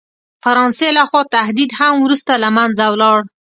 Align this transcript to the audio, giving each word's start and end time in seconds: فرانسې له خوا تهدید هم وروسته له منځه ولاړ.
فرانسې 0.43 0.89
له 0.97 1.03
خوا 1.09 1.21
تهدید 1.35 1.71
هم 1.79 1.93
وروسته 1.99 2.33
له 2.43 2.49
منځه 2.57 2.85
ولاړ. 2.93 3.19